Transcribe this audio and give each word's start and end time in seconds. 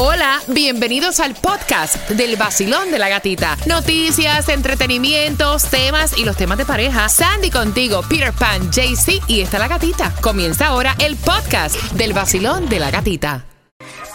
Hola, 0.00 0.40
bienvenidos 0.46 1.18
al 1.18 1.34
podcast 1.34 2.08
del 2.10 2.36
vacilón 2.36 2.92
de 2.92 3.00
la 3.00 3.08
gatita. 3.08 3.56
Noticias, 3.66 4.48
entretenimientos, 4.48 5.64
temas 5.64 6.16
y 6.16 6.24
los 6.24 6.36
temas 6.36 6.56
de 6.56 6.64
pareja. 6.64 7.08
Sandy 7.08 7.50
contigo, 7.50 8.02
Peter 8.08 8.32
Pan, 8.32 8.70
JC 8.70 9.20
y 9.26 9.40
está 9.40 9.58
la 9.58 9.66
gatita. 9.66 10.14
Comienza 10.20 10.68
ahora 10.68 10.94
el 11.00 11.16
podcast 11.16 11.74
del 11.94 12.12
vacilón 12.12 12.68
de 12.68 12.78
la 12.78 12.92
gatita. 12.92 13.44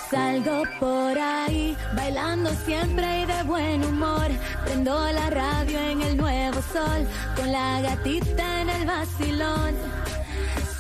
Salgo 0.09 0.63
por 0.79 1.19
ahí, 1.19 1.75
bailando 1.97 2.49
siempre 2.65 3.23
y 3.23 3.25
de 3.25 3.43
buen 3.43 3.83
humor. 3.83 4.29
Prendo 4.63 5.11
la 5.11 5.29
radio 5.31 5.79
en 5.79 6.01
el 6.01 6.15
nuevo 6.15 6.61
sol, 6.71 7.05
con 7.35 7.51
la 7.51 7.81
gatita 7.81 8.61
en 8.61 8.69
el 8.69 8.85
vacilón. 8.85 9.75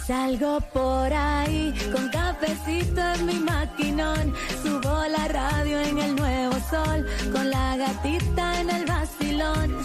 Salgo 0.05 0.59
por 0.73 1.13
ahí, 1.13 1.73
con 1.93 2.09
cafecito 2.09 3.01
en 3.15 3.25
mi 3.25 3.35
maquinón. 3.35 4.33
Subo 4.61 5.07
la 5.07 5.29
radio 5.29 5.79
en 5.79 5.97
el 5.97 6.15
nuevo 6.17 6.55
sol, 6.69 7.05
con 7.31 7.49
la 7.49 7.77
gatita 7.77 8.59
en 8.59 8.69
el 8.69 8.85
vacilón. 8.85 9.77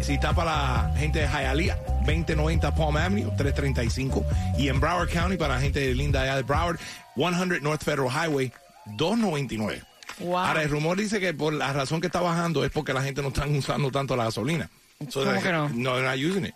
Si 0.00 0.14
está 0.14 0.32
para 0.32 0.52
la 0.88 0.94
gente 0.96 1.18
de 1.18 1.26
Hialeah, 1.28 1.76
2090 2.06 2.74
Palm 2.74 2.96
Avenue, 2.96 3.30
335. 3.36 4.24
Y 4.58 4.68
en 4.68 4.80
Broward 4.80 5.10
County, 5.10 5.36
para 5.36 5.54
la 5.56 5.60
gente 5.60 5.94
linda 5.94 6.22
allá 6.22 6.36
de 6.36 6.42
Broward, 6.42 6.78
100 7.16 7.62
North 7.62 7.82
Federal 7.82 8.08
Highway, 8.08 8.52
299. 8.96 9.82
Wow. 10.20 10.36
Ahora, 10.38 10.62
el 10.62 10.70
rumor 10.70 10.96
dice 10.98 11.20
que 11.20 11.32
por 11.32 11.52
la 11.52 11.72
razón 11.72 12.00
que 12.00 12.08
está 12.08 12.20
bajando 12.20 12.64
es 12.64 12.70
porque 12.70 12.92
la 12.92 13.02
gente 13.02 13.22
no 13.22 13.28
está 13.28 13.46
usando 13.46 13.90
tanto 13.90 14.16
la 14.16 14.24
gasolina. 14.24 14.68
So, 15.08 15.24
¿Cómo 15.24 15.40
que 15.40 15.52
no? 15.52 15.68
No, 15.70 15.94
they're 15.94 16.04
not 16.08 16.16
using 16.18 16.44
it. 16.44 16.54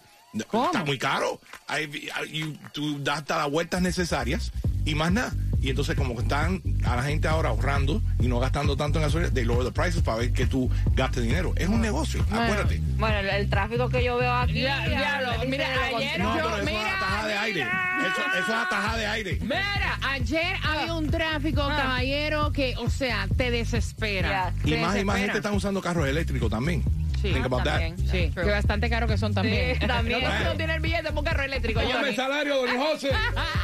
¿Cómo? 0.48 0.67
Está 0.67 0.85
muy 0.85 0.98
caro. 0.98 1.41
Hay- 1.68 2.58
tú 2.73 3.02
das 3.02 3.18
hasta 3.18 3.39
las 3.39 3.51
vueltas 3.51 3.80
necesarias 3.80 4.52
y 4.85 4.95
más 4.95 5.13
nada. 5.13 5.33
Y 5.64 5.70
entonces 5.70 5.97
como 5.97 6.14
que 6.14 6.20
están 6.23 6.61
a 6.85 6.95
la 6.95 7.02
gente 7.02 7.27
ahora 7.27 7.48
ahorrando 7.48 8.02
y 8.20 8.29
no 8.29 8.39
gastando 8.39 8.77
tanto 8.77 8.98
en 8.98 9.05
gasolina, 9.07 9.30
they 9.33 9.47
lower 9.47 9.64
the 9.64 9.73
prices 9.73 10.02
para 10.02 10.19
ver 10.19 10.30
que 10.30 10.45
tú 10.47 10.70
gastes 10.95 11.23
dinero. 11.23 11.55
Es 11.57 11.69
un 11.69 11.80
negocio, 11.80 12.20
acuérdate. 12.30 12.83
Bueno, 12.98 13.17
el, 13.20 13.29
el 13.30 13.48
tráfico 13.48 13.89
que 13.89 14.05
yo 14.05 14.19
veo 14.19 14.30
aquí. 14.30 14.61
Ya, 14.61 14.85
mira, 14.86 15.17
ayer 15.17 16.20
contrario. 16.20 16.23
No, 16.23 16.36
yo- 16.36 16.42
pero 16.45 16.57
eso 16.57 16.64
mira, 16.67 16.80
es 16.83 16.95
atajada 16.97 17.27
de 17.29 17.35
aire. 17.39 17.61
Eso, 17.63 18.23
eso 18.39 18.53
es 18.53 18.67
atajada 18.67 18.97
de 18.98 19.07
aire. 19.07 19.39
Mira, 19.41 19.98
ayer 20.11 20.57
había 20.63 20.95
un 20.95 21.11
tráfico, 21.11 21.63
Ah. 21.63 21.77
caballero, 21.77 22.53
que, 22.53 22.74
o 22.77 22.91
sea, 22.91 23.27
te 23.35 23.51
desespera. 23.51 24.29
Ya. 24.29 24.53
Y 24.64 24.70
Te 24.73 24.77
más 24.77 24.80
y 24.80 24.83
más 24.83 24.91
desespera. 24.92 25.19
gente 25.23 25.39
están 25.39 25.55
usando 25.55 25.80
carros 25.80 26.07
eléctricos 26.07 26.51
también. 26.51 26.83
Sí. 27.24 27.33
Think 27.33 27.46
about 27.46 27.64
that. 27.64 27.80
También. 27.80 27.96
Sí, 27.98 28.30
True. 28.35 28.45
que 28.45 28.51
bastante 28.51 28.90
caro 28.90 29.07
que 29.07 29.17
son 29.17 29.33
también. 29.33 29.79
Sí, 29.80 29.86
también. 29.86 30.23
No, 30.23 30.45
no 30.45 30.57
tiene 30.57 30.74
el 30.74 30.80
billete 30.80 31.05
para 31.05 31.18
un 31.18 31.24
carro 31.24 31.42
eléctrico. 31.42 31.80
Johnny. 31.80 32.14
salario, 32.14 32.67
don 32.67 32.79
José. 32.79 33.11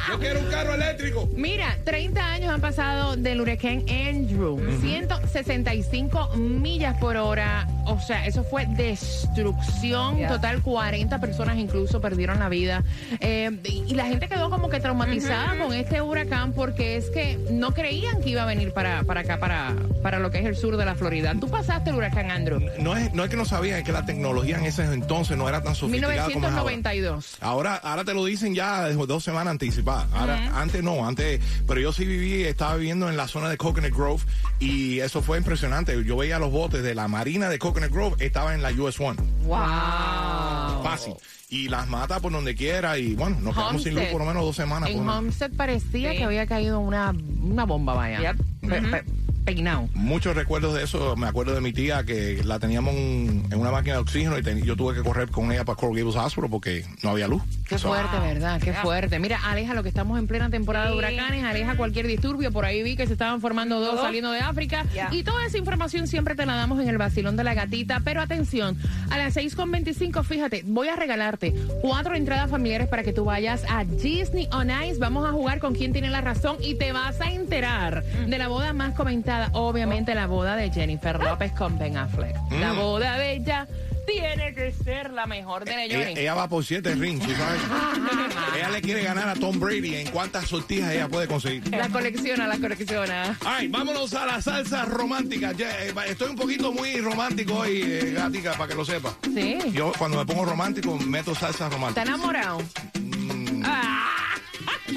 Yo 0.08 0.18
quiero 0.18 0.40
un 0.40 0.46
carro 0.46 0.74
eléctrico. 0.74 1.28
Mira, 1.36 1.76
30 1.84 2.24
años 2.32 2.50
han 2.50 2.60
pasado 2.62 3.16
del 3.16 3.40
huracán 3.40 3.84
Andrew. 3.88 4.58
165 4.80 6.36
millas 6.36 6.96
por 6.98 7.16
hora. 7.16 7.68
O 7.86 8.00
sea, 8.00 8.26
eso 8.26 8.44
fue 8.44 8.66
destrucción 8.66 10.16
Yeah. 10.16 10.28
total. 10.28 10.62
40 10.62 11.20
personas 11.20 11.58
incluso 11.58 12.00
perdieron 12.00 12.38
la 12.38 12.48
vida. 12.48 12.82
Eh, 13.20 13.50
y 13.64 13.94
la 13.94 14.06
gente 14.06 14.28
quedó 14.28 14.50
como 14.50 14.68
que 14.68 14.80
traumatizada 14.80 15.58
con 15.58 15.72
este 15.72 16.00
huracán 16.00 16.52
porque 16.52 16.96
es 16.96 17.10
que 17.10 17.38
no 17.50 17.72
creían 17.72 18.20
que 18.20 18.30
iba 18.30 18.42
a 18.42 18.46
venir 18.46 18.72
para, 18.72 19.02
para 19.04 19.20
acá, 19.20 19.38
para, 19.38 19.74
para 20.02 20.18
lo 20.18 20.30
que 20.30 20.38
es 20.38 20.46
el 20.46 20.56
sur 20.56 20.76
de 20.76 20.84
la 20.84 20.94
Florida. 20.94 21.34
Tú 21.38 21.48
pasaste 21.48 21.90
el 21.90 21.96
huracán 21.96 22.30
Andrew. 22.30 22.60
No 22.80 22.96
es, 22.96 23.12
no 23.14 23.24
es 23.24 23.30
que 23.30 23.36
no 23.36 23.44
sabían, 23.44 23.78
es 23.78 23.84
que 23.84 23.92
la 23.92 24.04
tecnología 24.04 24.58
en 24.58 24.64
ese 24.66 24.84
entonces 24.84 25.36
no 25.36 25.48
era 25.48 25.62
tan 25.62 25.74
sofisticada 25.74 26.14
como 26.24 26.46
es 26.46 26.52
ahora. 26.52 26.64
1992. 26.64 27.36
Ahora, 27.40 27.76
ahora 27.76 28.04
te 28.04 28.14
lo 28.14 28.24
dicen 28.24 28.54
ya 28.54 28.88
dos 28.90 29.24
semanas 29.24 29.52
anticipadas. 29.52 30.06
Ahora, 30.12 30.50
antes 30.60 30.82
no, 30.82 31.06
antes, 31.06 31.40
pero 31.66 31.80
yo 31.80 31.92
sí 31.92 32.04
viví, 32.04 32.42
estaba 32.44 32.76
viviendo 32.76 33.08
en 33.08 33.16
la 33.16 33.28
zona 33.28 33.48
de 33.48 33.56
Coconut 33.56 33.92
Grove 33.94 34.22
y 34.58 35.00
eso 35.00 35.22
fue 35.22 35.38
impresionante. 35.38 36.02
Yo 36.04 36.16
veía 36.16 36.38
los 36.38 36.50
botes 36.50 36.82
de 36.82 36.94
la 36.94 37.08
marina 37.08 37.48
de 37.48 37.58
Coconut 37.58 37.69
Grove, 37.72 38.16
estaba 38.24 38.54
en 38.54 38.62
la 38.62 38.70
US 38.70 38.98
One. 39.00 39.18
Wow. 39.44 40.82
Fácil. 40.82 41.14
Y 41.48 41.68
las 41.68 41.88
mata 41.88 42.20
por 42.20 42.30
donde 42.32 42.54
quiera 42.54 42.96
y 42.98 43.14
bueno, 43.14 43.36
nos 43.40 43.54
quedamos 43.54 43.82
sin 43.82 43.94
luz 43.94 44.04
por 44.04 44.20
lo 44.20 44.26
menos 44.26 44.44
dos 44.44 44.54
semanas. 44.56 44.88
En. 44.90 45.08
Homestead 45.08 45.50
parecía 45.56 46.12
Sí. 46.12 46.18
que 46.18 46.24
había 46.24 46.46
caído 46.46 46.78
una, 46.80 47.12
una 47.42 47.64
bomba, 47.64 47.94
vaya. 47.94 48.20
Yep. 48.62 49.06
Peinado. 49.44 49.88
Muchos 49.94 50.34
recuerdos 50.36 50.74
de 50.74 50.84
eso. 50.84 51.16
Me 51.16 51.26
acuerdo 51.26 51.54
de 51.54 51.60
mi 51.60 51.72
tía 51.72 52.04
que 52.04 52.42
la 52.44 52.58
teníamos 52.58 52.94
en, 52.94 53.44
en 53.50 53.58
una 53.58 53.70
máquina 53.70 53.94
de 53.94 54.00
oxígeno 54.00 54.38
y 54.38 54.42
ten- 54.42 54.62
yo 54.62 54.76
tuve 54.76 54.94
que 54.94 55.02
correr 55.02 55.30
con 55.30 55.50
ella 55.52 55.64
para 55.64 55.76
Coral 55.76 55.96
Gables 55.96 56.16
Hospital 56.16 56.50
porque 56.50 56.84
no 57.02 57.10
había 57.10 57.26
luz. 57.28 57.42
Qué 57.68 57.78
So, 57.78 57.88
fuerte, 57.88 58.18
¿verdad? 58.18 58.58
Qué 58.60 58.70
Yeah. 58.70 58.82
fuerte. 58.82 59.18
Mira, 59.18 59.38
aleja 59.44 59.74
lo 59.74 59.82
que 59.82 59.88
estamos 59.88 60.18
en 60.18 60.26
plena 60.26 60.50
temporada 60.50 60.90
de 60.90 60.96
huracanes, 60.96 61.44
aleja 61.44 61.76
cualquier 61.76 62.06
disturbio. 62.06 62.52
Por 62.52 62.64
ahí 62.64 62.82
vi 62.82 62.96
que 62.96 63.06
se 63.06 63.12
estaban 63.14 63.40
formando 63.40 63.80
dos 63.80 63.92
Todo. 63.94 64.02
saliendo 64.02 64.30
de 64.32 64.40
África. 64.40 64.84
Yeah. 64.92 65.08
Y 65.12 65.22
toda 65.22 65.44
esa 65.46 65.58
información 65.58 66.06
siempre 66.06 66.34
te 66.34 66.46
la 66.46 66.54
damos 66.56 66.80
en 66.80 66.88
el 66.88 66.98
vacilón 66.98 67.36
de 67.36 67.44
la 67.44 67.54
gatita. 67.54 68.00
Pero 68.04 68.20
atención, 68.20 68.76
a 69.10 69.18
las 69.18 69.36
6.25, 69.36 70.22
fíjate, 70.24 70.62
voy 70.66 70.88
a 70.88 70.96
regalarte 70.96 71.54
cuatro 71.80 72.14
entradas 72.14 72.50
familiares 72.50 72.88
para 72.88 73.02
que 73.02 73.12
tú 73.12 73.24
vayas 73.24 73.64
a 73.68 73.84
Disney 73.84 74.48
on 74.52 74.68
Ice. 74.70 74.98
Vamos 74.98 75.28
a 75.28 75.32
jugar 75.32 75.58
con 75.60 75.74
quién 75.74 75.92
tiene 75.92 76.10
la 76.10 76.20
razón 76.20 76.56
y 76.62 76.74
te 76.74 76.92
vas 76.92 77.20
a 77.20 77.30
enterar 77.32 78.04
de 78.04 78.38
la 78.38 78.48
boda 78.48 78.72
más 78.72 78.94
comentada. 78.94 79.29
Obviamente 79.52 80.14
la 80.14 80.26
boda 80.26 80.56
de 80.56 80.70
Jennifer 80.70 81.18
López 81.22 81.52
con 81.52 81.78
Ben 81.78 81.96
Affleck. 81.96 82.36
La 82.50 82.72
boda 82.72 83.16
de 83.18 83.34
ella 83.34 83.66
tiene 84.06 84.54
que 84.54 84.72
ser 84.72 85.12
la 85.12 85.26
mejor 85.26 85.64
de 85.64 85.72
la 85.76 85.84
Ella, 85.84 86.10
ella 86.10 86.34
va 86.34 86.48
por 86.48 86.64
siete 86.64 86.94
rings, 86.94 87.24
¿sí 87.24 87.32
sabes? 87.32 87.60
ella 88.56 88.70
le 88.70 88.80
quiere 88.80 89.02
ganar 89.02 89.28
a 89.28 89.34
Tom 89.34 89.60
Brady 89.60 89.94
en 89.94 90.10
cuántas 90.10 90.48
sortijas 90.48 90.92
ella 90.92 91.08
puede 91.08 91.28
conseguir. 91.28 91.68
La 91.70 91.88
colecciona, 91.88 92.48
la 92.48 92.58
colecciona. 92.58 93.38
Ay, 93.44 93.68
vámonos 93.68 94.12
a 94.14 94.26
la 94.26 94.42
salsa 94.42 94.84
romántica. 94.84 95.52
Ya, 95.52 95.70
eh, 95.84 95.94
estoy 96.08 96.30
un 96.30 96.36
poquito 96.36 96.72
muy 96.72 97.00
romántico 97.00 97.54
hoy, 97.54 97.82
eh, 97.84 98.12
gatica, 98.16 98.52
para 98.54 98.68
que 98.68 98.74
lo 98.74 98.84
sepa. 98.84 99.14
Sí. 99.22 99.58
Yo 99.72 99.92
cuando 99.96 100.18
me 100.18 100.26
pongo 100.26 100.44
romántico 100.44 100.96
meto 100.98 101.34
salsa 101.34 101.66
¿Está 101.66 101.68
romántica. 101.68 102.02
enamorado? 102.02 102.58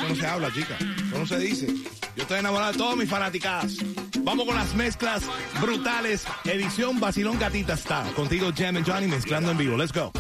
No 0.09 0.15
se 0.15 0.27
habla, 0.27 0.51
chica. 0.53 0.77
No 1.11 1.25
se 1.25 1.38
dice. 1.39 1.67
Yo 2.15 2.23
estoy 2.23 2.39
enamorado 2.39 2.71
de 2.71 2.77
todas 2.77 2.97
mis 2.97 3.09
fanaticadas. 3.09 3.77
Vamos 4.19 4.45
con 4.45 4.55
las 4.55 4.73
mezclas 4.75 5.23
brutales. 5.59 6.25
Edición 6.45 7.00
Basilón 7.00 7.39
Gatita 7.39 7.73
está. 7.73 8.03
Contigo 8.15 8.51
Jam 8.55 8.77
and 8.77 8.88
Johnny 8.88 9.07
mezclando 9.07 9.51
en 9.51 9.57
vivo. 9.57 9.77
Let's 9.77 9.94
go. 9.94 10.11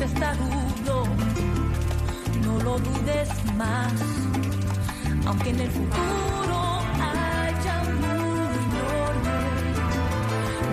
testarudo, 0.00 1.04
no 2.42 2.58
lo 2.64 2.78
dudes 2.78 3.28
más, 3.58 3.92
aunque 5.26 5.50
en 5.50 5.60
el 5.60 5.70
futuro 5.70 6.58
haya 6.96 7.82
muros, 8.00 9.14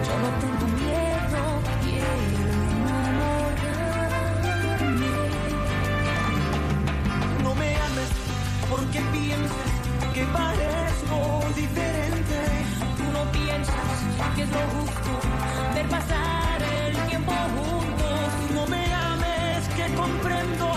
yo 0.07 0.13
no 0.23 0.29
tengo 0.43 0.65
miedo, 0.79 1.41
quiero 1.83 2.11
enamorarme. 2.77 3.83
No 7.43 7.51
me 7.55 7.69
ames 7.75 8.11
porque 8.69 8.99
pienses 9.11 9.71
que 10.13 10.23
parezco 10.37 11.17
diferente, 11.53 12.39
tú 12.95 13.05
no 13.11 13.23
piensas 13.33 13.89
que 14.37 14.41
es 14.43 14.49
lo 14.49 14.63
justo 14.75 15.11
ver 15.75 15.87
pasar 15.89 16.61
el 16.61 16.95
tiempo 17.09 17.33
justo 17.33 17.86
comprendo 20.07 20.76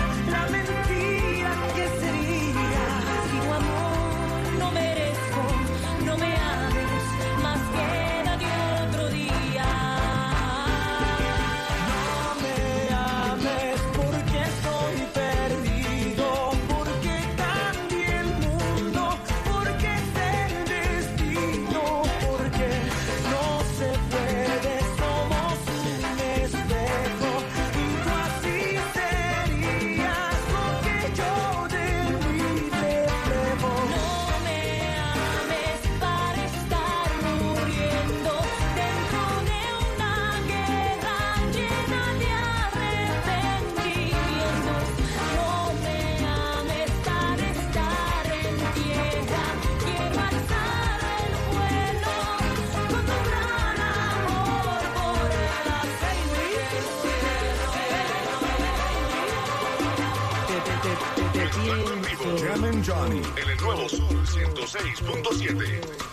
Siento. 61.63 62.37
Llamen 62.37 62.85
Johnny 62.85 63.23
en 63.37 63.51
el 63.51 63.57
nuevo 63.59 63.89
Sur 63.89 64.27
106.7. 64.27 66.11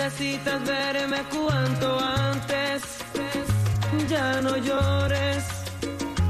necesitas 0.00 0.64
verme 0.64 1.22
cuanto 1.30 1.98
antes. 1.98 2.82
Ya 4.08 4.40
no 4.40 4.56
llores, 4.56 5.44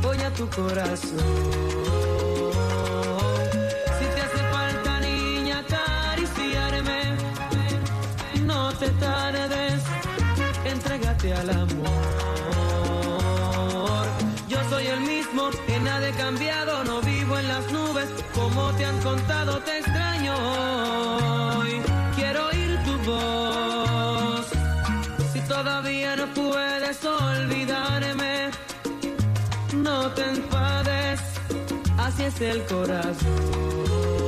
voy 0.02 0.18
a 0.18 0.30
tu 0.32 0.49
corazón. 0.49 2.19
al 11.28 11.50
amor. 11.50 11.96
Yo 14.48 14.58
soy 14.70 14.86
el 14.86 15.00
mismo, 15.00 15.50
en 15.68 15.84
nada 15.84 16.08
he 16.08 16.12
cambiado, 16.12 16.82
no 16.84 17.02
vivo 17.02 17.38
en 17.38 17.46
las 17.46 17.70
nubes, 17.70 18.08
como 18.34 18.72
te 18.72 18.86
han 18.86 18.98
contado, 19.02 19.58
te 19.60 19.78
extraño 19.78 20.34
hoy. 21.58 21.82
Quiero 22.16 22.46
oír 22.46 22.78
tu 22.84 22.98
voz. 23.10 24.46
Si 25.32 25.40
todavía 25.40 26.16
no 26.16 26.26
puedes 26.32 27.04
olvidarme, 27.04 28.50
no 29.74 30.10
te 30.12 30.24
enfades, 30.24 31.20
así 31.98 32.22
es 32.24 32.40
el 32.40 32.64
corazón. 32.64 34.19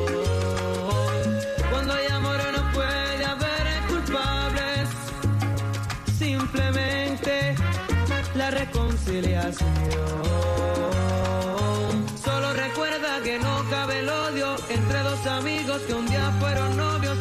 Solo 12.24 12.54
recuerda 12.54 13.20
que 13.22 13.38
no 13.38 13.68
cabe 13.68 13.98
el 13.98 14.08
odio 14.08 14.56
entre 14.70 15.00
dos 15.00 15.26
amigos 15.26 15.82
que 15.82 15.92
un 15.92 16.06
día 16.06 16.32
fueron 16.40 16.74
novios. 16.78 17.18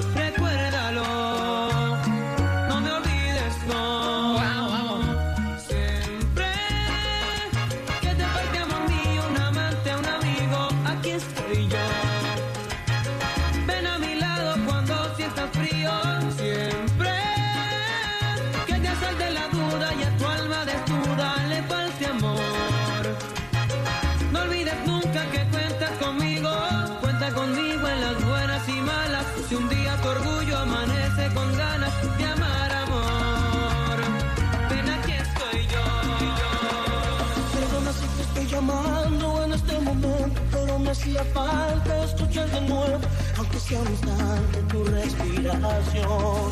Hacía 41.21 41.33
falta 41.33 42.03
escuchar 42.03 42.49
de 42.49 42.61
nuevo, 42.61 42.99
aunque 43.37 43.59
sea 43.59 43.79
un 43.81 43.87
instante 43.89 44.61
tu 44.69 44.83
respiración. 44.85 46.51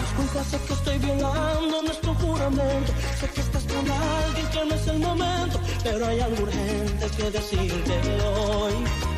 Disculpa, 0.00 0.44
sé 0.44 0.58
que 0.66 0.72
estoy 0.72 0.98
violando 0.98 1.82
nuestro 1.82 2.14
juramento. 2.14 2.92
Sé 3.20 3.28
que 3.28 3.40
estás 3.40 3.64
con 3.64 3.90
alguien 3.90 4.46
que 4.48 4.64
no 4.64 4.74
es 4.74 4.86
el 4.86 4.98
momento, 4.98 5.60
pero 5.82 6.06
hay 6.06 6.20
algo 6.20 6.42
urgente 6.42 7.06
que 7.16 7.30
decirte 7.30 8.00
hoy. 8.22 9.13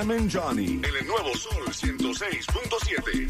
En 0.00 0.08
vivo. 0.08 0.10
Jam 0.10 0.10
and 0.10 0.30
Johnny. 0.30 0.66
En 0.66 0.84
el 0.84 1.06
nuevo 1.06 1.36
Sol 1.36 1.64
106.7. 1.68 3.26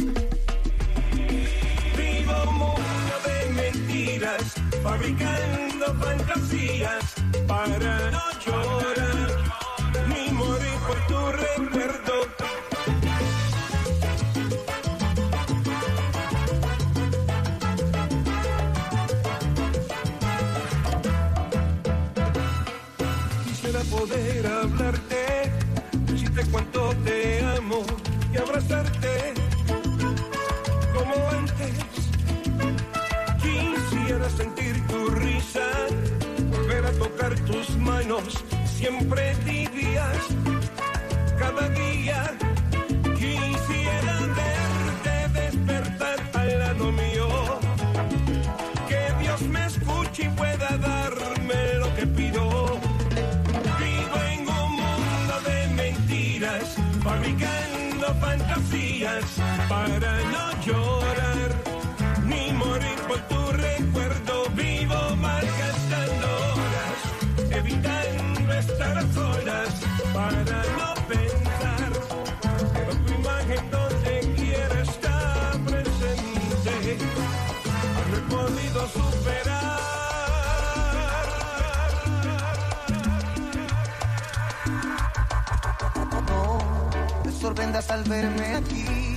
Vivo 1.96 2.32
un 2.48 2.54
mundo 2.58 3.14
de 3.26 3.50
mentiras, 3.54 4.54
fabricando 4.82 5.94
fantasías 5.94 7.14
para 7.46 8.10
no 8.10 8.20
llorar, 8.44 9.30
ni 10.08 10.30
morir 10.32 10.78
por 10.86 11.06
tu 11.06 11.32
recuerdo. 11.32 12.00
Poder 23.90 24.46
hablarte, 24.46 25.09
manos, 38.20 38.44
siempre 38.66 39.34
tibias, 39.44 40.16
cada 41.38 41.68
día. 41.70 42.36
Quisiera 43.14 44.18
verte 44.40 45.40
despertar 45.40 46.18
al 46.34 46.58
lado 46.58 46.92
mío, 46.92 47.28
que 48.88 49.22
Dios 49.22 49.40
me 49.42 49.66
escuche 49.66 50.24
y 50.24 50.28
pueda 50.30 50.76
darme 50.78 51.74
lo 51.78 51.94
que 51.94 52.06
pido. 52.06 52.80
Vivo 53.78 54.18
en 54.32 54.40
un 54.48 54.72
mundo 54.72 55.34
de 55.46 55.66
mentiras, 55.74 56.76
fabricando 57.02 58.14
fantasías 58.20 59.24
para 59.68 60.20
no 60.32 60.49
sorprendas 87.80 87.90
al 87.90 88.04
verme 88.04 88.54
aquí, 88.56 89.16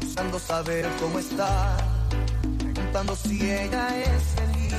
buscando 0.00 0.38
saber 0.38 0.88
cómo 1.00 1.18
está, 1.18 1.76
preguntando 2.58 3.16
si 3.16 3.50
ella 3.50 3.88
es 3.96 4.22
feliz. 4.36 4.74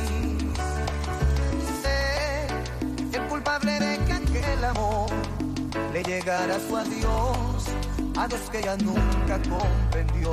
Sé 1.81 2.47
que 3.11 3.17
el 3.17 3.27
culpable 3.27 3.79
de 3.79 3.97
que 4.05 4.13
aquel 4.13 4.65
amor 4.65 5.09
le 5.91 6.03
llegara 6.03 6.59
su 6.59 6.77
adiós, 6.77 7.65
adiós 8.17 8.41
que 8.51 8.59
ella 8.59 8.77
nunca 8.77 9.39
comprendió. 9.49 10.31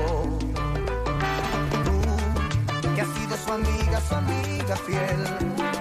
Tú, 1.84 2.94
que 2.94 3.00
has 3.00 3.08
sido 3.08 3.36
su 3.36 3.52
amiga, 3.52 4.00
su 4.08 4.14
amiga 4.14 4.76
fiel, 4.86 5.24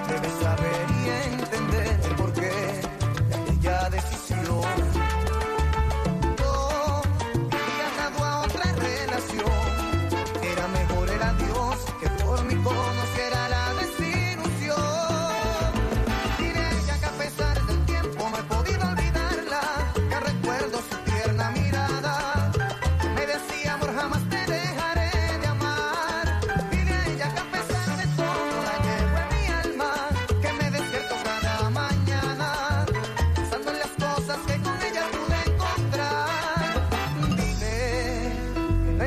debes 0.07 0.33
saber 0.41 0.85
y 1.03 1.33
entender 1.33 1.58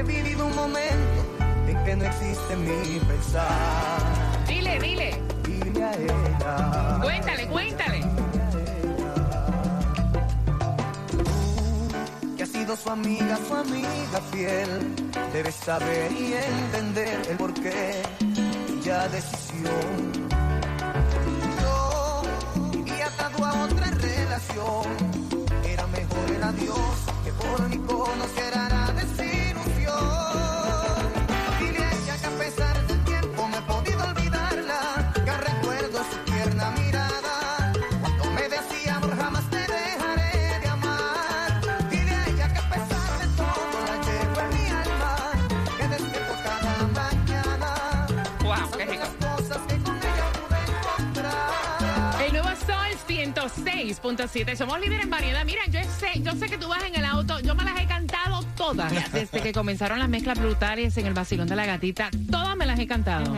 he 0.03 0.05
vivido 0.05 0.47
un 0.47 0.55
momento 0.55 1.21
en 1.69 1.85
que 1.85 1.97
no 1.97 2.05
existe 2.05 2.57
mi 2.57 2.99
pensar. 3.01 4.47
Dile, 4.49 4.79
dile. 4.81 5.21
Dile 5.45 5.85
a 5.85 5.95
ella. 5.95 6.99
Cuéntale, 7.03 7.47
cuéntale. 7.47 8.01
que 12.37 12.43
ha 12.43 12.47
sido 12.47 12.77
su 12.77 12.91
amiga, 12.91 13.39
su 13.47 13.55
amiga 13.55 14.21
fiel. 14.33 14.95
Debes 15.33 15.55
saber 15.55 16.13
y 16.13 16.35
entender 16.35 17.23
el 17.31 17.37
porqué 17.37 18.03
y 18.69 18.81
ya 18.81 19.09
decisión. 19.09 20.29
Yo 21.61 22.23
vivía 22.73 23.07
atado 23.07 23.45
a 23.45 23.65
otra 23.65 23.87
relación. 23.91 24.85
Era 25.65 25.87
mejor 25.87 26.31
el 26.37 26.43
adiós 26.43 26.97
que 27.25 27.33
por 27.33 27.69
mí 27.69 27.79
conociera 27.79 28.72
106.7. 53.89 54.57
Somos 54.57 54.81
líderes 54.81 55.05
en 55.05 55.11
variedad. 55.11 55.45
Mira, 55.45 55.63
yo 55.71 55.81
sé, 55.83 56.21
yo 56.21 56.33
sé 56.33 56.47
que 56.47 56.59
tú 56.59 56.69
vas 56.69 56.83
en 56.85 56.95
el 56.95 57.05
auto. 57.05 57.41
Yo 57.41 57.55
me 57.55 57.65
las 57.65 57.79
he 57.81 57.87
cantado 57.87 58.43
todas 58.57 58.93
desde 59.13 59.41
que 59.41 59.53
comenzaron 59.53 59.99
las 59.99 60.09
mezclas 60.09 60.39
brutales 60.39 60.97
en 60.97 61.07
el 61.07 61.15
vacilón 61.15 61.49
de 61.49 61.57
la 61.57 61.67
gatita. 61.67 62.11
Todas 62.31 62.57
me 62.57 62.67
las 62.67 62.79
he 62.79 62.87
cantado. 62.87 63.35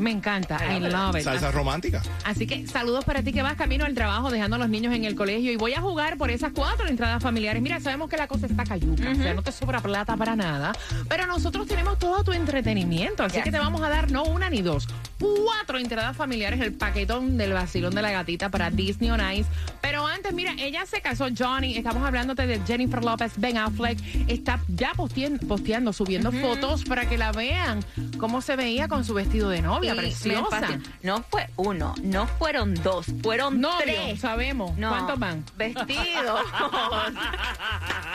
Me 0.00 0.10
encanta. 0.10 0.58
I 0.74 0.80
love 0.80 1.16
it. 1.16 1.22
Salsa 1.22 1.50
romántica. 1.50 2.02
Así 2.24 2.46
que 2.46 2.66
saludos 2.66 3.04
para 3.04 3.22
ti 3.22 3.32
que 3.32 3.42
vas 3.42 3.54
camino 3.54 3.84
al 3.84 3.94
trabajo 3.94 4.30
dejando 4.30 4.56
a 4.56 4.58
los 4.58 4.68
niños 4.68 4.94
en 4.94 5.04
el 5.04 5.14
colegio 5.14 5.52
y 5.52 5.56
voy 5.56 5.74
a 5.74 5.80
jugar 5.80 6.16
por 6.16 6.30
esas 6.30 6.52
cuatro 6.52 6.86
entradas 6.88 7.22
familiares. 7.22 7.62
Mira, 7.62 7.80
sabemos 7.80 8.08
que 8.08 8.16
la 8.16 8.26
cosa 8.26 8.46
está 8.46 8.64
cayuca, 8.64 9.10
o 9.10 9.14
sea, 9.14 9.34
no 9.34 9.42
te 9.42 9.52
sobra 9.52 9.80
plata 9.80 10.16
para 10.16 10.34
nada, 10.36 10.72
pero 11.08 11.26
nosotros 11.26 11.66
tenemos 11.66 11.98
todo 11.98 12.24
tu 12.24 12.32
entretenimiento, 12.32 13.22
así 13.24 13.36
Yes. 13.36 13.44
que 13.44 13.50
te 13.52 13.58
vamos 13.58 13.82
a 13.82 13.88
dar 13.88 14.10
no 14.10 14.24
una 14.24 14.50
ni 14.50 14.62
dos, 14.62 14.88
cuatro 15.18 15.78
entradas 15.78 16.16
familiares, 16.16 16.60
el 16.60 16.72
paquetón 16.72 17.36
del 17.36 17.52
vacilón 17.52 17.94
de 17.94 18.02
la 18.02 18.10
gatita 18.10 18.48
para 18.48 18.70
Disney 18.70 19.10
on 19.10 19.20
Ice. 19.34 19.48
Pero 19.80 20.06
antes, 20.06 20.32
mira, 20.32 20.54
ella 20.58 20.86
se 20.86 21.00
casó, 21.00 21.28
Johnny, 21.36 21.76
estamos 21.76 22.02
hablándote 22.06 22.46
de 22.46 22.60
Jennifer 22.66 23.04
López, 23.04 23.32
Ben 23.36 23.58
Affleck, 23.58 23.98
está 24.28 24.60
ya 24.68 24.92
posteando, 24.94 25.92
subiendo 25.92 26.32
fotos 26.32 26.84
para 26.84 27.08
que 27.08 27.18
la 27.18 27.32
vean 27.32 27.80
cómo 28.18 28.40
se 28.40 28.56
veía 28.56 28.88
con 28.88 29.04
su 29.04 29.14
vestido 29.14 29.48
de 29.50 29.62
novia, 29.62 29.89
Me 29.94 30.02
preciosa. 30.02 30.78
No 31.02 31.22
fue 31.30 31.48
uno, 31.56 31.94
no 32.02 32.26
fueron 32.26 32.74
dos, 32.74 33.06
fueron 33.22 33.60
Novio, 33.60 33.78
tres. 33.84 34.20
sabemos. 34.20 34.76
No, 34.76 34.90
¿Cuántos 34.90 35.18
van? 35.18 35.44
Vestidos. 35.56 36.40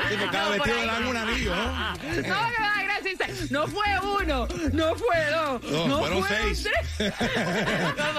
Sí, 0.10 0.16
por 0.18 0.30
cada 0.32 0.46
No, 0.46 0.52
vestido 0.52 0.76
le 0.78 0.86
dan 0.86 1.08
un 1.08 1.18
anillo, 1.18 1.56
¿no? 1.56 1.66
No, 1.66 1.98
que 2.04 2.22
va, 2.32 2.84
gracias. 2.84 3.50
No 3.52 3.68
fue 3.68 3.86
uno, 4.22 4.48
no 4.74 4.96
fue 4.96 5.26
dos, 5.32 5.64
No, 5.64 5.88
no, 5.88 5.98
fueron 6.00 6.24
fueron 6.24 6.56
seis. 6.56 6.70
tres. 6.98 7.14
No, 7.98 8.14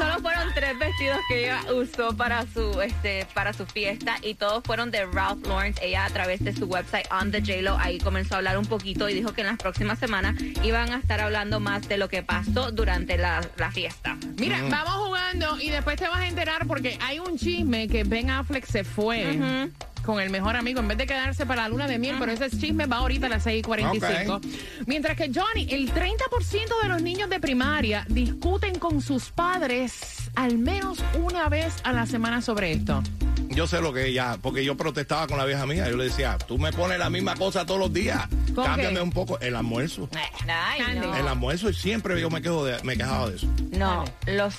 Solo 0.00 0.18
fueron 0.20 0.48
tres 0.54 0.78
vestidos 0.78 1.18
que 1.28 1.44
ella 1.44 1.60
usó 1.74 2.16
para 2.16 2.46
su 2.46 2.80
este 2.80 3.26
para 3.34 3.52
su 3.52 3.66
fiesta 3.66 4.16
y 4.22 4.32
todos 4.32 4.62
fueron 4.64 4.90
de 4.90 5.04
Ralph 5.04 5.46
Lauren. 5.46 5.74
Ella 5.82 6.06
a 6.06 6.08
través 6.08 6.42
de 6.42 6.54
su 6.54 6.64
website 6.64 7.06
On 7.12 7.30
The 7.30 7.42
JLo 7.42 7.76
ahí 7.78 7.98
comenzó 7.98 8.36
a 8.36 8.38
hablar 8.38 8.56
un 8.56 8.64
poquito 8.64 9.10
y 9.10 9.14
dijo 9.14 9.34
que 9.34 9.42
en 9.42 9.48
las 9.48 9.58
próximas 9.58 9.98
semanas 9.98 10.36
iban 10.64 10.90
a 10.94 10.96
estar 10.96 11.20
hablando 11.20 11.60
más 11.60 11.86
de 11.86 11.98
lo 11.98 12.08
que 12.08 12.22
pasó 12.22 12.72
durante 12.72 13.18
la, 13.18 13.46
la 13.58 13.70
fiesta. 13.72 14.16
Mira, 14.38 14.62
vamos 14.70 15.06
jugando 15.06 15.60
y 15.60 15.68
después 15.68 15.96
te 15.96 16.08
vas 16.08 16.20
a 16.20 16.28
enterar 16.28 16.66
porque 16.66 16.98
hay 17.02 17.18
un 17.18 17.36
chisme 17.36 17.86
que 17.86 18.02
Ben 18.04 18.30
Affleck 18.30 18.64
se 18.64 18.84
fue. 18.84 19.68
Con 20.04 20.20
el 20.20 20.30
mejor 20.30 20.56
amigo, 20.56 20.80
en 20.80 20.88
vez 20.88 20.98
de 20.98 21.06
quedarse 21.06 21.46
para 21.46 21.62
la 21.62 21.68
luna 21.68 21.86
de 21.86 21.98
miel, 21.98 22.16
pero 22.18 22.32
ese 22.32 22.50
chisme 22.50 22.86
va 22.86 22.98
ahorita 22.98 23.26
a 23.26 23.28
las 23.28 23.46
6:45. 23.46 24.40
Mientras 24.86 25.16
que 25.16 25.30
Johnny, 25.32 25.66
el 25.70 25.92
30% 25.92 26.82
de 26.82 26.88
los 26.88 27.02
niños 27.02 27.28
de 27.30 27.38
primaria 27.38 28.04
discuten 28.08 28.78
con 28.78 29.00
sus 29.02 29.30
padres 29.30 30.29
al 30.34 30.58
menos 30.58 30.98
una 31.22 31.48
vez 31.48 31.76
a 31.84 31.92
la 31.92 32.06
semana 32.06 32.42
sobre 32.42 32.72
esto. 32.72 33.02
Yo 33.48 33.66
sé 33.66 33.80
lo 33.80 33.92
que 33.92 34.06
ella, 34.06 34.38
porque 34.40 34.64
yo 34.64 34.76
protestaba 34.76 35.26
con 35.26 35.36
la 35.36 35.44
vieja 35.44 35.66
mía. 35.66 35.90
Yo 35.90 35.96
le 35.96 36.04
decía, 36.04 36.38
tú 36.38 36.56
me 36.56 36.72
pones 36.72 37.00
la 37.00 37.10
misma 37.10 37.34
cosa 37.34 37.66
todos 37.66 37.80
los 37.80 37.92
días. 37.92 38.28
¿Con 38.54 38.64
Cámbiame 38.64 38.94
qué? 38.94 39.00
un 39.02 39.10
poco 39.10 39.40
el 39.40 39.56
almuerzo. 39.56 40.08
Ay, 40.48 40.80
no. 40.96 41.12
El 41.14 41.26
almuerzo 41.26 41.68
y 41.68 41.74
siempre 41.74 42.20
yo 42.20 42.30
me 42.30 42.40
quejo 42.42 42.64
de, 42.64 42.80
me 42.84 42.96
quejaba 42.96 43.28
de 43.28 43.36
eso. 43.36 43.48
No, 43.72 44.04
los 44.26 44.54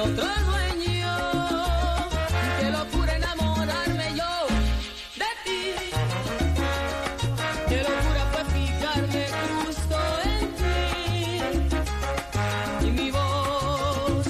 Otro 0.00 0.26
dueño. 0.46 1.16
Qué 2.60 2.70
locura 2.70 3.16
enamorarme 3.16 4.14
yo 4.14 4.46
de 5.16 5.30
ti. 5.44 5.60
Qué 7.68 7.82
locura 7.82 8.22
fue 8.32 8.44
fijarme 8.54 9.26
justo 9.64 9.98
en 10.24 10.46
ti. 10.58 10.76
Y 12.86 12.90
mi 12.92 13.10
voz 13.10 14.26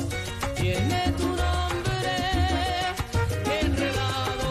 tiene 0.57 1.13
tu 1.19 1.29
nombre 1.29 2.17
enredado 3.61 4.49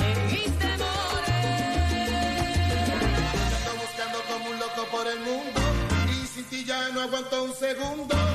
en 0.00 0.26
mis 0.26 0.58
temores. 0.58 1.32
Ando 3.56 3.72
buscando 3.82 4.18
como 4.30 4.50
un 4.50 4.58
loco 4.58 4.82
por 4.92 5.06
el 5.06 5.20
mundo 5.20 5.60
y 6.08 6.26
sin 6.26 6.44
ti 6.44 6.64
ya 6.64 6.88
no 6.90 7.00
aguanto 7.00 7.44
un 7.44 7.54
segundo. 7.54 8.27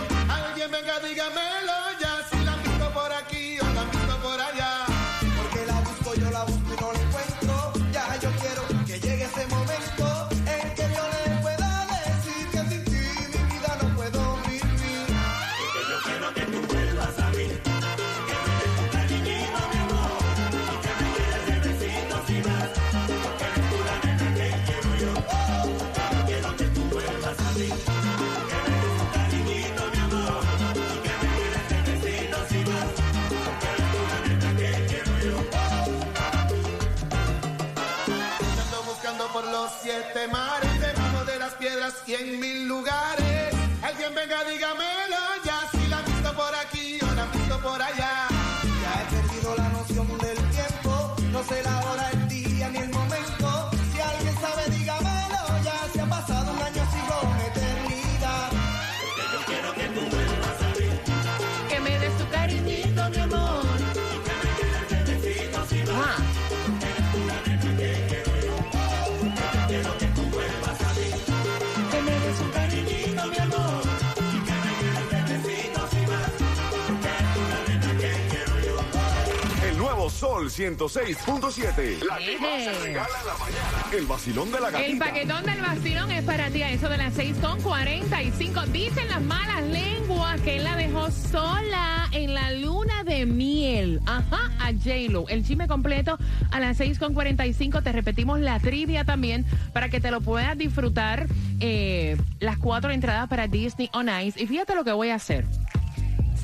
Sol 80.09 80.49
106.7. 80.49 82.03
La 82.07 82.17
que 82.17 82.37
más 82.39 82.63
se 82.63 82.73
regala 82.83 83.19
en 83.19 83.27
la 83.27 83.37
mañana. 83.37 83.85
El 83.91 84.05
vacilón 84.05 84.51
de 84.51 84.59
la 84.59 84.71
gatita. 84.71 84.89
El 84.91 84.97
paquetón 84.97 85.45
del 85.45 85.61
vacilón 85.61 86.11
es 86.11 86.23
para 86.23 86.49
ti 86.49 86.63
a 86.63 86.71
eso 86.71 86.87
de 86.87 86.97
las 86.97 87.13
6 87.13 87.35
con 87.41 87.61
45. 87.61 88.61
Dicen 88.67 89.07
las 89.09 89.21
malas 89.21 89.61
lenguas 89.63 90.39
que 90.41 90.57
él 90.57 90.63
la 90.63 90.77
dejó 90.77 91.11
sola 91.11 92.07
en 92.13 92.33
la 92.33 92.51
luna 92.51 93.03
de 93.03 93.25
miel. 93.25 93.99
Ajá, 94.05 94.51
a 94.59 94.71
J-Lo. 94.71 95.27
El 95.27 95.45
chisme 95.45 95.67
completo 95.67 96.17
a 96.51 96.59
las 96.59 96.77
6 96.77 96.97
con 96.97 97.13
45. 97.13 97.81
Te 97.81 97.91
repetimos 97.91 98.39
la 98.39 98.59
trivia 98.59 99.03
también 99.03 99.45
para 99.73 99.89
que 99.89 99.99
te 99.99 100.11
lo 100.11 100.21
puedas 100.21 100.57
disfrutar. 100.57 101.27
eh, 101.59 102.17
las 102.39 102.57
cuatro 102.57 102.91
entradas 102.91 103.27
para 103.29 103.47
Disney 103.47 103.89
on 103.93 104.09
Ice. 104.23 104.41
Y 104.41 104.47
fíjate 104.47 104.75
lo 104.75 104.83
que 104.83 104.91
voy 104.91 105.09
a 105.09 105.15
hacer. 105.15 105.45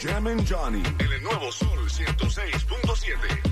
Jam 0.00 0.24
Johnny. 0.46 0.82
En 0.98 1.12
el 1.12 1.22
nuevo 1.22 1.52
Sol 1.52 1.90
106.7. 1.90 3.50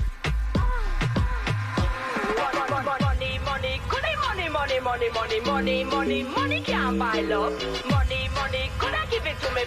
Money, 4.55 4.79
money, 4.81 5.09
money, 5.13 5.41
money, 5.41 5.83
money, 5.85 6.23
money 6.23 6.63
buy. 6.63 7.21
Money, 7.21 8.29
money, 8.33 8.71
I 8.95 9.05
it 9.27 9.37
to 9.41 9.53
me? 9.53 9.61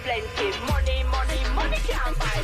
Money, 0.67 1.05
money, 1.05 1.45
money 1.55 1.79
buy 2.19 2.43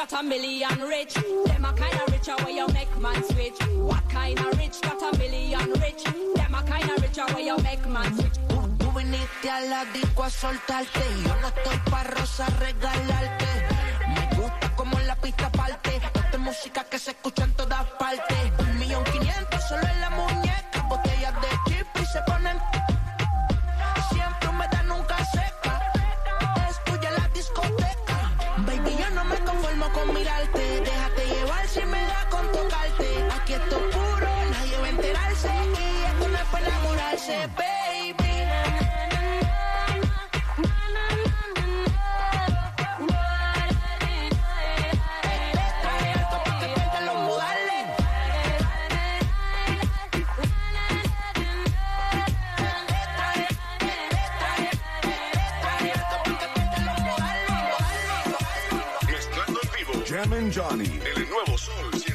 that 0.00 0.12
a 0.18 0.22
million 0.22 0.80
rich? 0.88 1.14
Them 1.46 1.64
a 1.64 1.72
kind 1.72 1.94
of 1.94 2.12
richer 2.12 2.36
where 2.42 2.54
you 2.54 2.66
make 2.68 2.94
man 3.00 3.22
switch. 3.24 3.58
What 3.76 4.08
kind 4.08 4.38
of 4.38 4.58
rich 4.58 4.80
that 4.80 5.02
a 5.02 5.18
million 5.18 5.70
rich? 5.80 6.04
Them 6.36 6.54
a 6.54 6.62
kind 6.62 6.90
of 6.90 7.02
richer 7.02 7.26
where 7.34 7.44
you 7.44 7.56
make 7.58 7.86
man 7.86 8.14
switch. 8.16 8.38
Tú 8.78 8.92
viniste 8.92 9.50
a 9.50 9.60
la 9.60 9.84
disco 9.92 10.22
a 10.22 10.30
soltarte 10.30 11.04
yo 11.24 11.34
no 11.42 11.48
estoy 11.48 11.78
pa' 11.90 12.04
rosa 12.04 12.46
regalarte. 12.58 13.50
Me 14.14 14.36
gusta 14.36 14.76
como 14.76 14.98
la 15.00 15.16
pista 15.16 15.50
parte, 15.52 15.96
esta 15.96 16.28
es 16.32 16.38
música 16.38 16.84
que 16.84 16.98
se 16.98 17.10
escucha 17.10 17.44
en 17.44 17.52
todas 17.52 17.84
partes. 17.98 18.69
Solo 19.70 19.86
en 19.86 20.00
la 20.00 20.10
muñeca, 20.10 20.82
botellas 20.88 21.32
de 21.42 21.48
chip 21.70 21.86
y 22.02 22.04
se 22.04 22.20
ponen. 22.22 22.58
Siempre 24.10 24.48
humedad 24.48 24.82
nunca 24.82 25.16
seca, 25.26 25.92
es 26.68 26.82
tuya 26.82 27.12
la 27.12 27.28
discoteca. 27.28 28.32
Baby, 28.66 28.96
yo 28.98 29.08
no 29.10 29.24
me 29.26 29.36
conformo 29.44 29.88
con 29.92 30.12
mirarte, 30.12 30.80
déjate 30.80 31.24
llevar 31.24 31.68
si 31.68 31.84
me 31.84 32.02
da 32.02 32.26
con 32.30 32.50
tocarte. 32.50 33.28
Aquí 33.32 33.52
esto 33.52 33.76
es 33.76 33.94
puro, 33.94 34.30
nadie 34.50 34.76
va 34.76 34.86
a 34.86 34.90
enterarse 34.90 35.50
y 35.54 36.04
esto 36.04 36.28
no 36.28 36.36
es 36.36 36.48
para 36.50 36.66
enamorarse, 36.66 37.46
baby. 37.56 37.79
Johnny. 60.48 60.98
El 61.16 61.28
nuevo 61.28 61.58
Sol 61.58 62.09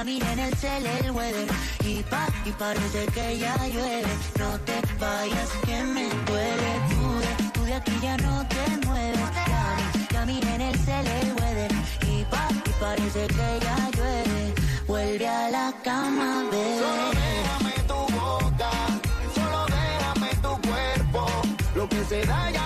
Ya 0.00 0.04
miré 0.04 0.32
en 0.32 0.38
el 0.38 0.54
cel 0.56 0.86
el 0.86 1.10
weather. 1.10 1.46
Y 1.84 2.02
pa, 2.04 2.26
y 2.46 2.50
parece 2.52 3.04
que 3.12 3.38
ya 3.38 3.54
llueve. 3.66 4.08
No 4.38 4.58
te 4.60 4.80
vayas, 4.98 5.50
que 5.66 5.82
me 5.84 6.08
duele. 6.26 6.72
Tú 6.88 7.18
de, 7.20 7.50
tú 7.52 7.64
de 7.64 7.74
aquí 7.74 7.92
ya 8.00 8.16
no 8.16 8.46
te 8.48 8.86
mueves. 8.86 9.20
Ya 9.52 9.76
ya 10.10 10.24
miré 10.24 10.54
en 10.54 10.60
el 10.62 10.78
cel 10.86 11.06
el 11.06 11.32
weather. 11.34 11.72
Y 12.08 12.24
pa, 12.30 12.48
y 12.64 12.70
parece 12.80 13.26
que 13.26 13.48
ya 13.66 13.76
llueve. 13.94 14.54
Vuelve 14.86 15.28
a 15.28 15.50
la 15.50 15.74
cama, 15.84 16.44
Solo 16.44 16.50
bebé. 16.50 17.20
déjame 17.20 17.74
tu 17.86 18.00
boca, 18.20 18.70
solo 19.34 19.66
déjame 19.66 20.30
tu 20.44 20.68
cuerpo. 20.68 21.26
Lo 21.74 21.86
que 21.90 22.04
se 22.06 22.24
da 22.24 22.50
ya 22.50 22.59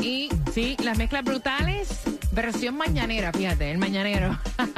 Y 0.00 0.28
sí, 0.52 0.76
las 0.82 0.98
mezclas 0.98 1.24
brutales, 1.24 1.88
versión 2.32 2.76
mañanera, 2.76 3.32
fíjate, 3.32 3.70
el 3.70 3.78
mañanero. 3.78 4.38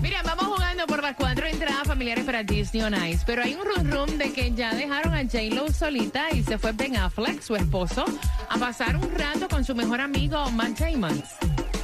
Mira, 0.00 0.22
vamos 0.24 0.46
jugando 0.46 0.86
por 0.86 1.02
las 1.02 1.14
cuatro 1.16 1.46
entradas 1.46 1.86
familiares 1.86 2.24
para 2.24 2.42
Disney 2.42 2.82
on 2.82 2.94
Ice. 3.06 3.22
Pero 3.26 3.42
hay 3.42 3.54
un 3.54 3.62
rum 3.64 3.90
rum 3.90 4.18
de 4.18 4.32
que 4.32 4.52
ya 4.52 4.74
dejaron 4.74 5.14
a 5.14 5.22
J-Lo 5.22 5.72
solita 5.72 6.30
y 6.32 6.42
se 6.42 6.58
fue 6.58 6.72
Ben 6.72 6.96
Affleck, 6.96 7.40
su 7.42 7.56
esposo, 7.56 8.04
a 8.48 8.58
pasar 8.58 8.96
un 8.96 9.10
rato 9.16 9.48
con 9.48 9.64
su 9.64 9.74
mejor 9.74 10.00
amigo 10.00 10.50
Matt 10.52 10.78
Damon. 10.78 11.22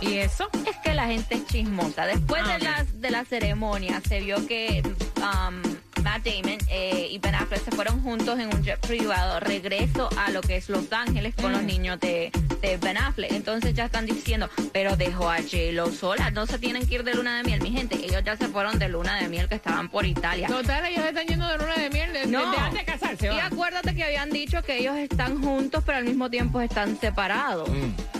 ¿Y 0.01 0.19
eso? 0.19 0.49
Es 0.69 0.77
que 0.77 0.95
la 0.95 1.07
gente 1.07 1.35
es 1.37 1.47
chismosa. 1.47 2.07
Después 2.07 2.43
Ah, 2.45 2.49
de, 2.51 2.55
ok. 2.57 2.63
la, 2.63 2.85
de 2.95 3.11
la 3.11 3.25
ceremonia 3.25 4.01
se 4.07 4.21
vio 4.21 4.47
que 4.47 4.83
um, 5.17 5.63
Matt 6.09 6.25
Damon 6.25 6.59
eh, 6.71 7.09
y 7.11 7.19
Ben 7.19 7.35
Affleck 7.35 7.63
se 7.63 7.71
fueron 7.71 8.03
juntos 8.03 8.39
en 8.39 8.47
un 8.55 8.63
jet 8.65 8.81
privado, 8.81 9.41
regreso 9.41 10.09
a 10.17 10.31
lo 10.31 10.41
que 10.41 10.57
es 10.57 10.69
Los 10.71 10.91
Ángeles 10.91 11.35
con 11.35 11.51
Mm. 11.51 11.55
los 11.55 11.63
niños 11.65 12.01
de, 12.01 12.31
de 12.63 12.77
Ben 12.79 12.97
Affleck. 12.97 13.31
Entonces 13.33 13.75
ya 13.75 13.85
están 13.85 14.07
diciendo, 14.07 14.49
pero 14.73 14.97
dejó 14.97 15.29
a 15.31 15.37
J-Lo 15.39 15.91
sola, 15.93 16.31
no 16.31 16.47
se 16.47 16.59
tienen 16.59 16.87
que 16.87 16.95
ir 16.97 17.05
de 17.05 17.15
luna 17.15 17.37
de 17.37 17.43
miel, 17.43 17.61
mi 17.61 17.71
gente. 17.73 17.97
Ellos 17.97 18.23
ya 18.25 18.37
se 18.39 18.49
fueron 18.49 18.79
de 18.79 18.89
luna 18.89 19.21
de 19.21 19.29
miel 19.29 19.49
que 19.49 19.57
estaban 19.57 19.91
por 19.91 20.07
Italia. 20.07 20.49
Total, 20.49 20.85
ellos 20.87 21.05
están 21.05 21.27
yendo 21.27 21.47
de 21.47 21.59
luna 21.59 21.75
de 21.75 21.91
miel 21.91 22.11
desde 22.15 22.27
No. 22.31 22.51
antes 22.57 22.73
de 22.73 22.85
casarse. 22.87 23.27
Y 23.27 23.29
va. 23.37 23.45
acuérdate 23.47 23.95
que 23.95 24.05
habían 24.05 24.31
dicho 24.31 24.63
que 24.63 24.79
ellos 24.79 24.97
están 24.97 25.43
juntos, 25.43 25.83
pero 25.85 25.99
al 25.99 26.05
mismo 26.05 26.31
tiempo 26.31 26.61
están 26.63 26.99
separados. 26.99 27.69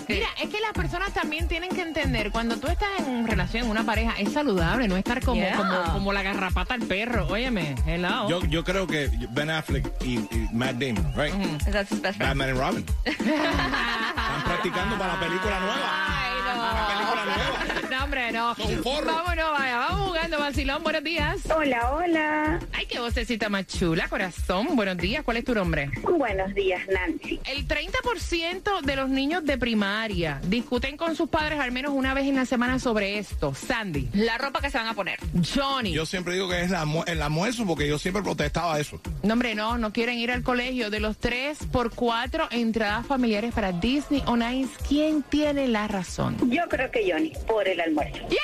Mira, 0.09 0.27
es 0.41 0.49
que 0.49 0.59
las 0.59 0.73
personas 0.73 1.13
también 1.13 1.47
tienen 1.47 1.69
que 1.69 1.81
entender, 1.81 2.31
cuando 2.31 2.57
tú 2.57 2.67
estás 2.67 2.89
en 2.99 3.27
relación, 3.27 3.69
una 3.69 3.83
pareja, 3.83 4.13
es 4.17 4.33
saludable, 4.33 4.87
no 4.87 4.97
estar 4.97 5.23
como, 5.23 5.39
Yeah. 5.41 5.55
como, 5.55 5.83
como 5.93 6.13
la 6.13 6.23
garrapata 6.23 6.73
al 6.73 6.81
perro. 6.81 7.27
Óyeme, 7.27 7.75
hello. 7.85 8.27
Yo, 8.27 8.43
yo 8.45 8.63
creo 8.63 8.87
que 8.87 9.09
Ben 9.29 9.49
Affleck 9.49 9.87
y, 10.03 10.15
y 10.15 10.49
Matt 10.51 10.75
Damon, 10.77 11.13
right? 11.15 11.33
That's 11.71 11.91
his 11.91 12.01
best 12.01 12.17
friend. 12.17 12.19
Batman 12.39 12.49
and 12.49 12.59
Robin. 12.59 12.85
Están 13.05 14.43
practicando 14.45 14.97
para 14.97 15.13
la 15.13 15.19
película 15.19 15.59
nueva. 15.59 15.75
Ay, 16.07 16.31
La 16.45 16.87
película 16.87 17.25
nueva. 17.25 17.81
no. 17.83 17.89
No, 17.97 18.03
hombre, 18.03 18.31
no. 18.31 18.55
Son 18.55 18.83
forros. 18.83 19.13
Vámonos, 19.15 19.51
vaya, 19.59 19.77
vamos 19.77 20.08
jugando, 20.19 20.83
buenos 20.83 21.03
días. 21.03 21.39
Hola, 21.55 21.91
hola. 21.93 22.59
Ay, 22.73 22.85
qué 22.87 22.99
vocecita 22.99 23.47
más 23.47 23.67
chula, 23.67 24.07
corazón. 24.09 24.75
Buenos 24.75 24.97
días, 24.97 25.23
¿cuál 25.23 25.37
es 25.37 25.45
tu 25.45 25.53
nombre? 25.53 25.89
Buenos 26.01 26.53
días, 26.53 26.81
Nancy. 26.89 27.39
El 27.45 27.67
30% 27.67 28.81
de 28.81 28.95
los 28.95 29.09
niños 29.09 29.45
de 29.45 29.57
primaria 29.57 30.41
discuten 30.43 30.97
con 30.97 31.15
sus 31.15 31.29
padres 31.29 31.59
al 31.59 31.71
menos 31.71 31.93
una 31.93 32.13
vez 32.13 32.25
en 32.25 32.35
la 32.35 32.45
semana 32.45 32.79
sobre 32.79 33.17
esto. 33.17 33.53
Sandy, 33.53 34.09
La 34.13 34.37
ropa 34.37 34.59
que 34.61 34.69
se 34.69 34.77
van 34.77 34.87
a 34.87 34.93
poner. 34.93 35.19
Johnny. 35.55 35.93
Yo 35.93 36.05
siempre 36.05 36.33
digo 36.33 36.49
que 36.49 36.61
es 36.63 36.69
la 36.69 36.85
el 37.07 37.21
almuerzo 37.21 37.65
porque 37.65 37.87
yo 37.87 37.97
siempre 37.97 38.21
protestaba 38.21 38.79
eso. 38.79 38.99
No, 39.23 39.33
hombre, 39.33 39.55
no, 39.55 39.77
no 39.77 39.93
quieren 39.93 40.17
ir 40.17 40.31
al 40.31 40.43
colegio. 40.43 40.89
De 40.89 40.99
los 40.99 41.17
tres 41.17 41.59
por 41.71 41.93
cuatro 41.93 42.47
entradas 42.51 43.05
familiares 43.05 43.53
para 43.53 43.71
Disney 43.71 44.23
on 44.25 44.41
Ice, 44.41 44.71
¿quién 44.87 45.23
tiene 45.23 45.67
la 45.67 45.87
razón? 45.87 46.35
Yo 46.49 46.67
creo 46.67 46.91
que 46.91 47.09
Johnny, 47.09 47.31
por 47.47 47.67
el 47.67 47.79
almuerzo. 47.79 48.19
Tú 48.27 48.35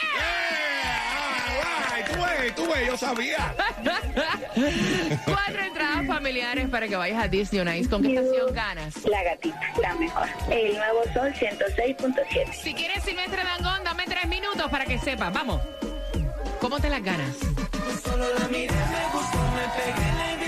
ves, 2.26 2.56
tú 2.56 2.68
ves, 2.68 2.88
yo 2.88 2.98
sabía. 2.98 3.54
Cuatro 5.26 5.62
entradas 5.62 6.08
familiares 6.08 6.70
para 6.70 6.88
que 6.88 6.96
vayas 6.96 7.24
a 7.24 7.28
Disney 7.28 7.62
on 7.62 7.76
Ice. 7.76 7.90
¿Con 7.90 8.02
qué 8.02 8.16
estación 8.16 8.54
ganas? 8.54 9.06
La 9.06 9.24
gatita, 9.24 9.60
la 9.82 9.96
mejor. 9.96 10.28
El 10.50 10.76
nuevo 10.76 11.04
sol 11.14 11.34
106.7. 11.34 12.54
Si 12.54 12.74
quieres 12.74 13.04
Silvestre 13.04 13.44
Dangón, 13.44 13.84
dame 13.84 14.04
tres 14.06 14.28
minutos 14.28 14.70
para 14.70 14.86
que 14.86 14.98
sepas. 15.00 15.34
Vamos. 15.34 15.62
¿Cómo 16.60 16.80
te 16.80 16.90
las 16.90 17.04
ganas? 17.04 17.36
Solo 18.04 18.26
la 18.40 18.48
miré, 18.48 18.74
me 18.74 19.06
gustó, 19.14 19.38
me 19.38 19.68
pegué, 19.84 20.45